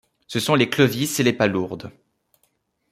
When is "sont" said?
0.39-0.55